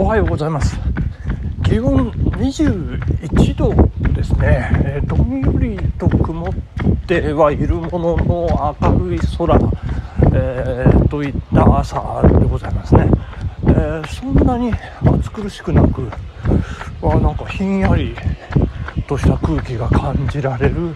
[0.00, 0.78] おはようございます。
[1.64, 3.74] 気温21度
[4.12, 6.54] ですね、えーどんよりと曇っ
[7.08, 9.58] てはいるものの明るい空、
[10.32, 13.10] えーといった朝でございますね、
[13.64, 14.72] えーそんなに
[15.04, 16.08] 暑苦しくなく
[17.02, 18.14] あなんかひんやり
[19.08, 20.94] とした空気が感じられる。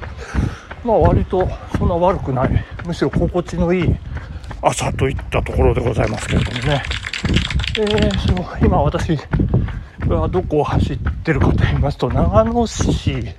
[0.85, 3.97] まあ割とそんな悪くないむしろ心地のいい
[4.61, 6.83] 朝といったところでございますけれどもね。
[7.79, 9.19] えーその今私
[10.07, 13.35] はどこを走ってるかと言いますと長野市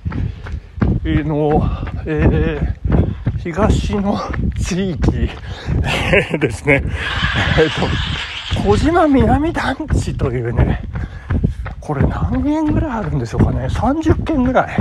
[1.04, 1.62] の、
[2.06, 2.74] えー
[3.44, 4.18] 東の
[4.58, 5.28] 地域
[6.40, 6.82] ですね、
[7.58, 7.68] えっ
[8.54, 10.80] と小島南団地というね
[11.78, 13.66] これ何軒ぐらいあるんでしょうかね。
[13.66, 14.78] 30軒ぐらい。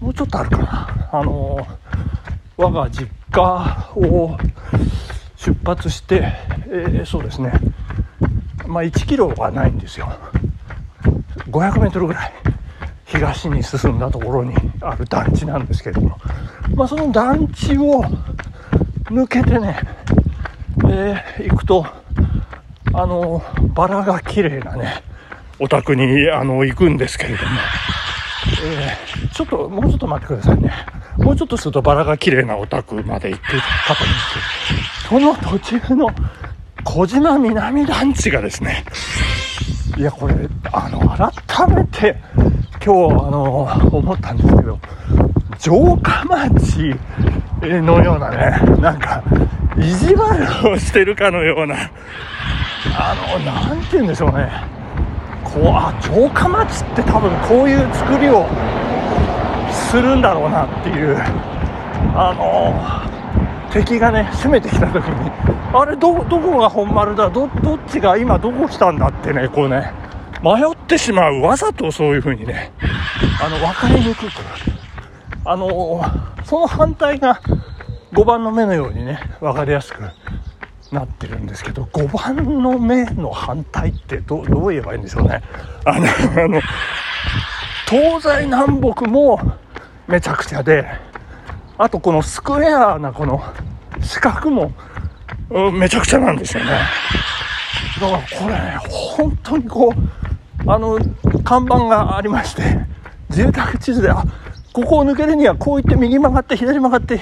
[0.00, 1.08] もうちょっとあるかな。
[1.12, 1.66] あの
[2.56, 4.38] 我が実家を
[5.36, 6.32] 出発して、
[6.70, 7.52] えーそうですね。
[8.66, 10.12] まあ1キロはないんですよ。
[11.50, 12.32] 500メートルぐらい
[13.06, 16.18] 東に進んだところにある団地なんですけれども、
[16.74, 18.04] まあ、その団地を
[19.04, 19.78] 抜けてね、
[20.84, 21.86] えー行くと
[22.92, 23.42] あの
[23.74, 25.02] バラが綺麗なね
[25.58, 27.50] お宅にあの行くんですけれども、
[28.64, 30.72] えーちょっともうちょっと待ってくださいね。
[31.18, 35.20] もうちょっとするとバラが綺麗なお宅まで行っていたと思うんですけど。
[35.20, 36.08] その途中の
[36.86, 38.84] 小島南団地がですね
[39.98, 40.34] いやこれ
[40.72, 42.16] あの改めて
[42.82, 44.78] 今日あの思ったんですけど
[45.58, 46.94] 城下町
[47.60, 49.22] のようなねなんか
[49.76, 51.90] 意地悪をしてるかのような
[52.96, 54.48] あのなんて言うんでしょうね。
[55.42, 58.46] こうあ城下町って多分こういう作りを
[59.72, 61.16] するんだろうなっていう
[62.14, 63.05] あの
[63.84, 65.30] 敵がね攻めてきた時に
[65.74, 67.28] あれどどこが本丸だ？
[67.28, 69.92] どどっちが今どこ来たんだってねこうね
[70.42, 71.40] 迷ってしまう。
[71.40, 72.72] わざとそういう風にね
[73.42, 74.30] あの分かりにくく。
[75.44, 76.02] あの
[76.44, 77.40] その反対が
[78.12, 80.00] 5番の目のようにね分かりやすく
[80.90, 85.42] なってるんですけど5番の目の反対ってどう言えばいいんでしょうね。
[85.84, 86.60] あの
[87.88, 89.38] 東西南北も
[90.08, 90.86] めちゃくちゃで
[91.78, 93.42] あとこのスクエアなこの
[94.00, 94.72] 四角も
[95.50, 96.70] うんめちゃくちゃなんですよね。
[98.00, 98.78] だからこれね
[99.16, 99.92] 本当にこ
[100.66, 100.98] うあの
[101.44, 102.62] 看板がありまして
[103.30, 104.24] 住宅地図であ
[104.72, 107.20] ここを抜けるにはこう行って右曲がって左曲がって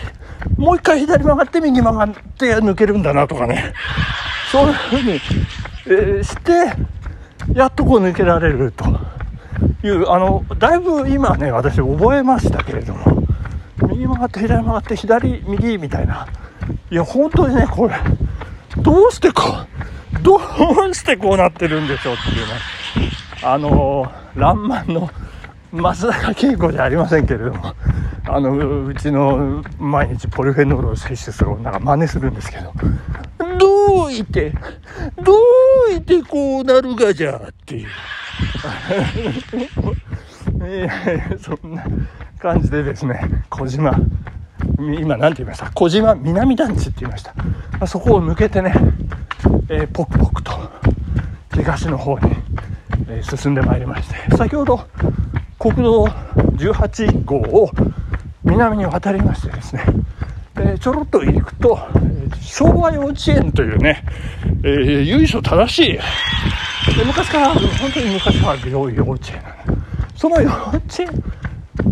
[0.56, 3.72] もう一回左曲がって右曲がって抜けるんだなとかね。
[4.50, 5.20] そういうふうに、
[5.86, 6.52] えーして
[7.52, 8.84] やっとこう抜けられると
[9.86, 13.13] いうあのだいぶ今ね私覚えましたけれども。
[13.88, 16.26] 右曲がって左曲がって左右みたいな。
[16.90, 17.94] いや本当にねこれ。
[18.78, 19.42] どうしてこ
[20.18, 23.10] うどうしてこうなってるんでしょうっていうね。
[23.42, 25.10] あのらんまんの
[25.70, 27.74] 松坂慶子じゃありませんけれども
[28.26, 32.72] あのうちの毎日ポリフェノールを摂取する女が真似するんですけど
[33.58, 34.52] どういて
[35.22, 35.34] ど
[35.90, 37.88] ういてこうなるがじゃっていう。
[40.64, 41.84] いやいやそんな
[42.44, 43.94] 感じでですね小島
[44.78, 45.70] 今何て言いました？
[45.70, 47.34] 小島南団地って言いました。
[47.80, 48.74] あそこを抜けてね、
[49.70, 50.52] えーポクポクと
[51.54, 52.32] 東の方に、
[53.08, 54.86] えー進んでまいりまして先ほど
[55.58, 57.70] 国道18号を
[58.44, 59.82] 南に渡りましてですね、
[60.56, 64.04] えーちょろっと行くと、えー昭和幼稚園というね、
[64.62, 69.42] えー由緒正しいで昔から本当に昔からある幼幼稚園
[70.14, 71.08] その幼稚園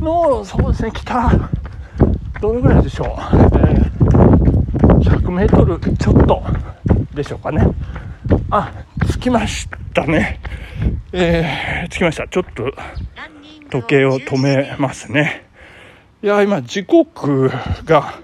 [0.03, 1.31] のそうですね北
[2.41, 3.93] どれぐらいでしょう、えー
[5.03, 6.43] 100メートルちょっと
[7.15, 7.67] でしょうかね。
[8.51, 8.73] あ
[9.13, 10.41] 着きましたね。
[11.13, 12.29] えー着きました。
[12.29, 12.73] ちょっと
[13.71, 15.47] 時計を止めますね。
[16.23, 17.51] いや今時刻
[17.85, 18.21] が、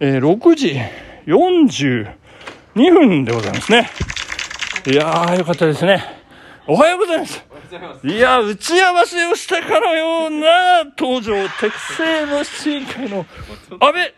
[0.00, 0.80] えー6時
[1.26, 2.14] 42
[2.92, 3.90] 分でございますね。
[4.86, 6.02] いやーよかったですね。
[6.66, 7.44] おはようございます。
[8.04, 13.26] いや、打ち合わせをしたかのような登場、適正の審議会の
[13.80, 14.14] 安倍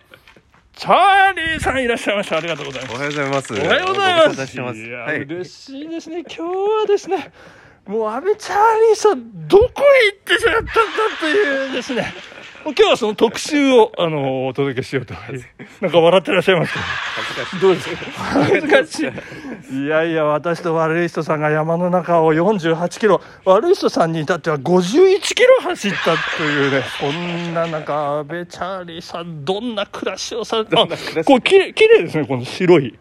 [0.75, 2.39] チャーリーさんいらっしゃいました。
[2.39, 2.95] ありがとうございます。
[2.95, 3.55] おはようございます。
[3.55, 4.61] おはようございます。
[4.61, 4.81] ます。
[4.81, 5.21] いや、はい。
[5.23, 6.21] 嬉しいですね。
[6.23, 7.33] 今日はですね、
[7.87, 8.57] もう安倍チャー
[8.89, 10.73] リーさん、どこへ行ってしまったんだ
[11.21, 12.13] というですね、
[12.65, 15.15] 今日はその特集を、あの、お届けしようと。
[15.83, 16.73] なんか笑ってらっしゃいます
[17.51, 17.61] けど。
[17.61, 19.13] どうですか恥ずかし
[19.71, 19.85] い。
[19.85, 30.87] いやいや、私と悪い人さんが山の中を48キロ、悪い人さんに至っては51キロ走ったというね、そんな中、安倍チャーリーさん、どんな暮らしをされて、あ、
[31.25, 32.99] これきれい、綺麗ですね、この白い。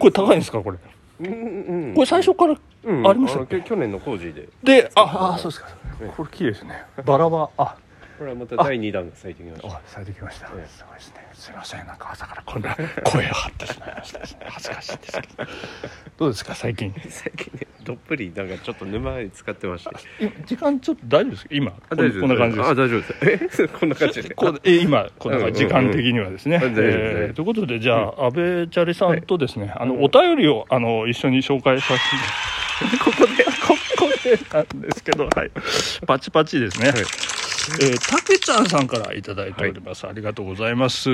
[0.00, 0.78] これ高いんですか、これ？
[1.20, 2.54] うんうんこれ最初から
[2.84, 3.56] うんありましたっけ？
[3.56, 5.68] の去年の工事ででああそうですか
[6.00, 7.74] えこれ綺麗ですねバラはあ
[8.18, 9.68] これはまた第2弾が咲いてきました。
[9.68, 10.46] あ咲いてきました。
[10.48, 11.28] すごいええですね。
[11.34, 11.86] すいません。
[11.86, 12.74] なんか朝からこんな
[13.04, 14.20] 声が張ってしまいました。
[14.50, 15.50] 恥ずかしいですけど。
[16.18, 16.92] どうですか最近？
[17.08, 21.48] 最近ねどっぷりなんかちょっと沼に使ってまして今時間ちょっと大丈夫ですか？
[21.52, 21.70] 今？
[21.70, 22.68] こんな感じです。
[22.68, 23.00] あ大丈夫
[23.38, 23.62] です。
[23.62, 23.68] え？
[23.78, 24.34] こんな感じで。
[24.34, 25.64] こ今こんな感じ。
[25.64, 32.98] 時間的にはですね、ということでじゃあ、安倍チャリさんとですね、あのお便りをあの一緒に紹介させて。
[32.98, 33.44] ここで？
[33.66, 33.76] こ
[34.06, 35.50] こでなんですけどはい。
[36.06, 37.02] パチパチですね、はい
[37.80, 41.10] えー、たけちゃんさんからいただいております、ありがとうございます。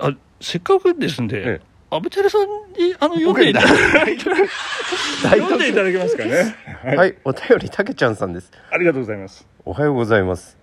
[0.00, 1.74] あせっかくですんで、ええ。
[1.90, 2.42] 安倍チャリさん
[2.72, 4.24] にあの読んでいただいて
[5.22, 6.56] 読んでいただけますかね。
[6.96, 8.50] はい、お便りたけちゃんさんです。
[8.70, 9.46] ありがとうございます。
[9.64, 10.56] おはようございます。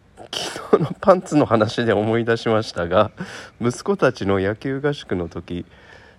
[0.69, 3.11] 昨日のパンツの話で思い出しましたが
[3.59, 5.65] 息子たちの野球合宿の時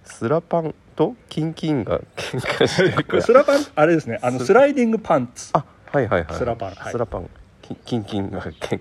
[0.05, 3.67] スラパンとキンキンが喧嘩してスラパン？
[3.75, 4.19] あれですね。
[4.23, 5.51] あのスライディングパンツ。
[5.53, 6.35] あはいはいはい。
[6.37, 6.69] スラパン。
[6.71, 6.93] はい。
[6.93, 7.31] スラパン
[7.75, 8.81] キンキンが喧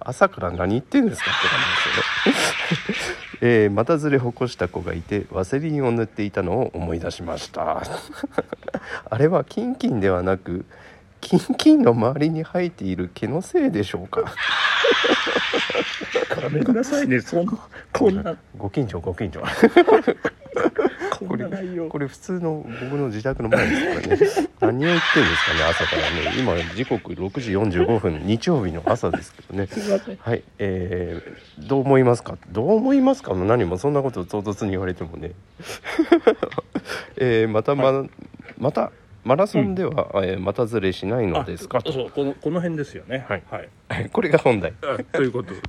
[0.00, 1.60] 朝から何言ってんですかって感
[2.24, 3.18] じですよね。
[3.40, 7.82] えー、股ずれ起こした子がいてワセリンを塗っていたのを思い出しました。
[9.10, 10.64] あれはキンキンではなく
[11.20, 14.24] キンキンの周りに生えている毛のせいでしょうか。
[16.42, 17.52] ごめんなさいねそんな
[17.92, 18.36] こんな。
[18.56, 19.42] ご近所ご近所
[21.26, 24.48] こんな内容これ普通の僕の自宅の前ですからね。
[24.60, 26.38] 何を言ってんですかね朝からね。
[26.38, 29.68] 今時刻6時45分日曜日の朝ですけどね。
[30.20, 32.36] はいえー、どう思いますか？
[32.50, 33.34] どう思いますか？
[33.34, 35.32] も何もそんなことを唐突に言われてもね。
[37.16, 38.04] えー、またま、
[38.58, 38.92] また
[39.24, 41.78] マラソンでは、えー股ずれしないのですか？
[41.84, 43.24] あそうこのこの辺ですよね。
[43.28, 43.42] はい。
[43.50, 43.60] は
[44.00, 44.72] い、 これが本題。
[44.82, 45.60] あということで。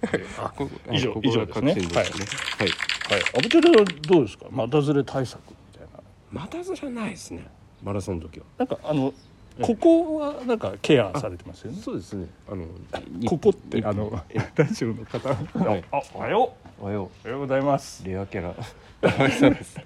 [0.91, 1.73] 以上以上ですね。
[1.75, 2.25] が確信ですね。
[2.59, 2.69] はい
[3.09, 3.21] はい。
[3.37, 4.45] アブチャリはどうですか？
[4.51, 5.99] 股ずれ対策みたいな。
[6.31, 7.47] 股ずれないですね。
[7.81, 8.45] マラソンの時は。
[8.57, 9.13] なんかあの
[9.61, 11.81] ここはなんかケアされてますよね。
[11.81, 12.27] そうですね。
[12.47, 12.65] あの
[13.25, 14.11] ここってあの
[14.55, 15.27] ラジオの方。
[15.29, 15.83] はい。
[15.91, 17.27] あおはよおはよう。
[17.27, 18.03] おはようございます。
[18.05, 18.49] うレアキャラ。
[19.01, 19.79] おはようございます。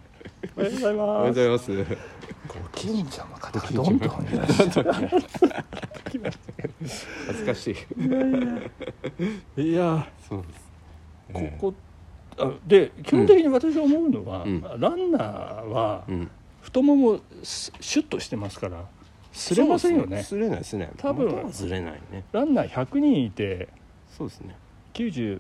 [0.56, 1.30] おはようございおはようます。
[1.30, 1.98] ございます
[2.46, 3.22] ご近所。
[3.26, 4.94] の方がどんどんいらっしゃる
[7.28, 7.72] 恥ずかし
[9.58, 9.62] い。
[9.62, 10.64] いやそうです。
[11.60, 11.93] ここあ
[12.68, 14.62] で基本的に私が思うのは、うん。
[14.62, 16.30] ランナーはうん。
[16.62, 18.86] 太ももシュッとしてますから
[19.34, 20.24] すれませんよね。
[20.24, 20.94] すれないすれない。
[20.98, 21.50] 多分。
[21.52, 22.24] ずれないね。
[22.32, 23.68] ランナー100人いて
[24.18, 24.56] そうですね。
[24.94, 25.40] 98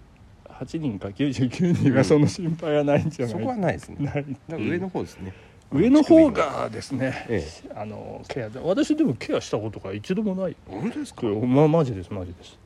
[0.73, 4.25] 人か99人はその心配はないんじゃない、そこはないですね。
[4.49, 5.33] 上の方ですね。
[5.71, 7.43] 上の方がですね、え
[7.75, 10.55] あのケアで私でもケアしたことが一度もない。
[10.67, 11.25] 本当ですか？
[11.25, 12.59] まマジですマジです。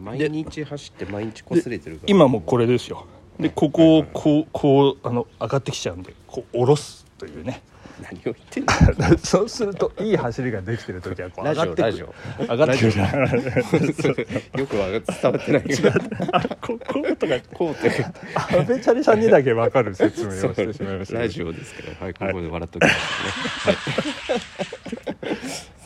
[0.00, 2.10] 毎日走って毎日擦れてるから。
[2.10, 3.06] 今もこれですよ
[3.38, 7.62] でここをこうこうあの上がってきちゃうんでこう下ろすというね。
[8.00, 9.18] 何を言ってんの？
[9.18, 12.08] そうするといい走りができてる時はこうラ上がってくる。
[12.48, 14.60] 上がってくるじゃん。
[14.60, 15.90] よく伝わってないけど。
[16.32, 17.90] あここうとかこうって
[18.34, 22.04] 安倍チャリさんにだけ分かる説明をしてしまいましたラジオですから。
[22.06, 22.94] はいここで笑っときます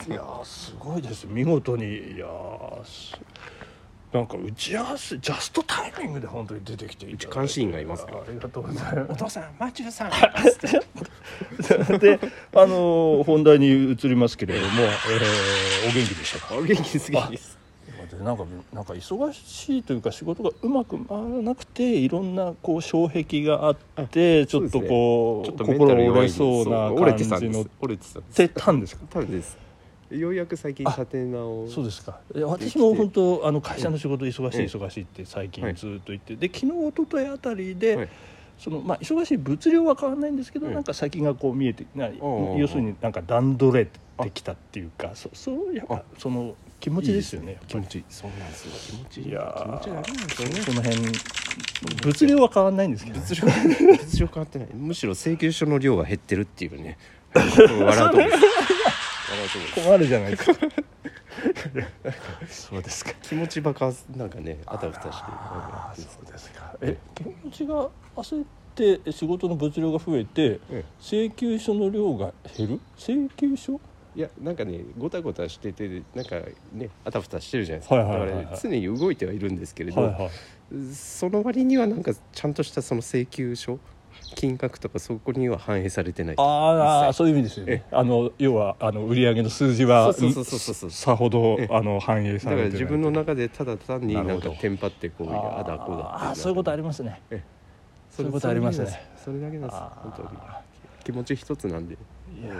[0.09, 0.15] ね。
[0.15, 0.17] い。
[0.17, 1.25] やーすごいです。
[1.27, 2.13] 見事に。
[2.13, 2.27] いや
[4.13, 7.39] なんか打ち合わせジャストタイミングで本当に出てきていただいて。
[7.39, 10.11] 監視員がいますからありがとうございまお父さんマチューさん。
[10.11, 12.19] す で
[12.53, 16.55] あのー本題に移りますけれども、えーお元気でしたか？
[16.55, 17.57] お元気すぎです。
[18.11, 29.57] でなんかなんか忙しいというか仕事がうまく回らなくていろんなこう障壁があってちょっとこうちょっとメンタル心折れそうな折れ感じのてたんです折れてたんです
[30.17, 32.19] ようやく最近立て直そうですか。
[32.33, 35.73] 私も本当あの会社の仕事忙しいええ忙しいって最近はい。
[35.75, 36.35] ずっと言って。
[36.35, 38.09] で昨日一昨日あたりで、はい。
[38.57, 40.73] そのまあ、忙しい物量は変わらないんですけど、ええ。
[40.73, 43.99] なんか先がこう見えてな要するになんか段取れて
[44.31, 49.29] きたっていうかそそうやっぱその気持ちですよね気持ちそうなんですよ気持ちいい。
[49.29, 50.61] いや気持ちいいなんですよね。
[50.61, 50.97] その辺
[52.03, 53.47] 物量は変わらないんですけど、ね、物量
[53.97, 54.67] 物量変わってない。
[54.73, 56.97] むしろ請求書の量が減ってるっていうね。
[57.33, 58.17] 笑うと
[59.47, 59.79] こです。
[59.79, 60.53] 笑うとこです困るじゃないですか。
[62.47, 63.11] そうですか。
[63.21, 65.11] 気持ちばかなんかねあたふたして。
[65.11, 66.75] ああそうですか。
[66.81, 68.45] え気持ちが焦っ
[68.75, 72.79] て仕事の物量が増えてえ請求書の量が減る？
[72.97, 73.79] 請求書？
[74.15, 76.35] いやなんかねごたごたしててなんか
[76.71, 78.37] ねあたふたしてるじゃないですか、はいはいはいはい。
[78.43, 80.29] だから常に動いてはいるんですけれど、はいはい。
[80.93, 83.79] その割にはなんかちゃんとしたその請求書
[84.33, 87.83] 金額とかそこには反映されてないああそういう意味ですよね。
[87.91, 91.67] あの要はあの売上の数字はさほどええ。
[91.71, 97.21] あの反映だからされてない自分の中でただ単になんかテンパってこうああだこうだあーそういうことありますね。
[97.29, 97.43] え
[98.09, 98.87] そういうことありますね。
[99.23, 99.71] それだけです。
[99.71, 100.29] 本当に
[101.03, 101.95] 気持ち一つなんで。
[101.95, 102.53] いや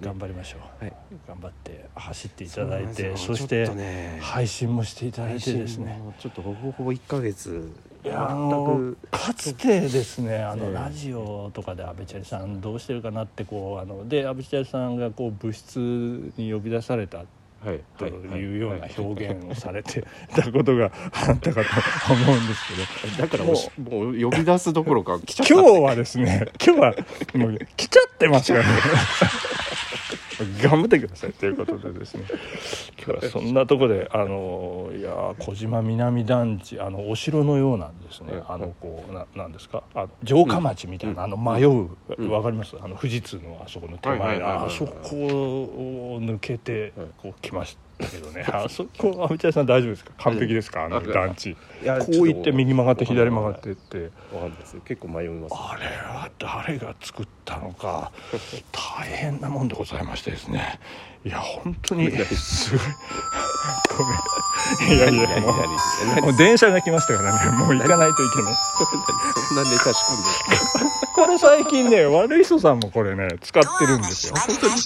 [0.00, 0.92] ー頑張りましょう、はい。
[1.26, 6.00] 頑張って走っていただいてそしてね配信もしていただいてですね。
[6.18, 7.70] ちょっとほぼほぼ1ヶ月
[8.06, 15.78] いやあ全のくかつてですねあのええラジオとかで阿部チャリさんどうしてるかなってこうあので阿部チャリさんがこう部室
[16.36, 17.24] に呼び出されたは
[17.72, 20.04] いというような表現をされて
[20.36, 20.92] たことが
[21.26, 21.64] あったか
[22.06, 22.62] と思うんです
[23.02, 23.16] けど。
[23.26, 26.94] だからもうもう呼び出すどころか来ちゃった今日はですね今日は
[27.34, 28.70] もう来ちゃってますからね。
[30.62, 32.24] 頑張ってくださいということでですね
[33.06, 38.32] 今日はそんなとこであのいやー小島南団地あのお城のようなんですね。
[38.34, 39.82] うんあのこうななんですか？
[39.94, 42.30] あ城下町みたいな、あの迷ううん。
[42.30, 42.76] わかります？
[42.80, 47.06] あの富士通のあそこの手前、あそこを抜けてはい。
[47.18, 48.44] こう来ましたけどね。
[48.52, 50.12] あそこ阿部ちゃんさん大丈夫ですか？
[50.18, 50.84] 完璧ですか？
[50.84, 51.54] あのあ団地。
[51.54, 51.60] こ
[52.22, 54.10] う行って右曲がって左曲がってって。
[54.34, 54.76] わかんないです。
[54.84, 58.10] 結構迷いますあれは誰が作ったのか。
[58.98, 60.80] 大変なもんでございましてですね
[61.26, 62.86] いや本当にすごい。
[63.98, 64.36] ごめん。
[64.96, 65.50] いやいやも
[66.18, 68.54] うもう電車が来ましたからねもう行かないといけない
[69.48, 74.34] そんなネタ仕込んでこれ最近ね悪い人さんもこれね使ってるんですよ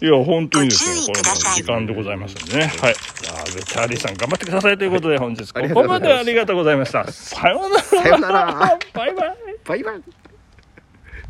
[0.03, 10.20] いや本当にですねこれもう時間でございますんでねはいじゃあベチャーリーさん頑張ってくださいということで本日ここまでありがとうございましたさようならさようならバイバイバイバイ